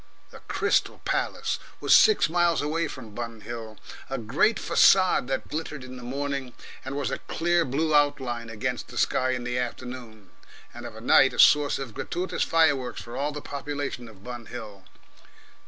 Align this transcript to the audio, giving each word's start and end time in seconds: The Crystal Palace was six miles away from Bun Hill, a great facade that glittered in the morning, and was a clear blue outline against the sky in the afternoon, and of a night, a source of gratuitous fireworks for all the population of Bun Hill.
The 0.31 0.39
Crystal 0.47 0.99
Palace 1.05 1.59
was 1.79 1.95
six 1.95 2.27
miles 2.27 2.59
away 2.59 2.87
from 2.87 3.13
Bun 3.13 3.41
Hill, 3.41 3.77
a 4.09 4.17
great 4.17 4.57
facade 4.57 5.27
that 5.27 5.47
glittered 5.47 5.83
in 5.83 5.95
the 5.95 6.01
morning, 6.01 6.53
and 6.83 6.97
was 6.97 7.11
a 7.11 7.19
clear 7.19 7.63
blue 7.65 7.93
outline 7.93 8.49
against 8.49 8.87
the 8.87 8.97
sky 8.97 9.29
in 9.29 9.43
the 9.43 9.59
afternoon, 9.59 10.31
and 10.73 10.87
of 10.87 10.95
a 10.95 11.01
night, 11.01 11.33
a 11.33 11.39
source 11.39 11.77
of 11.77 11.93
gratuitous 11.93 12.41
fireworks 12.41 13.03
for 13.03 13.15
all 13.15 13.31
the 13.31 13.41
population 13.41 14.07
of 14.09 14.23
Bun 14.23 14.47
Hill. 14.47 14.85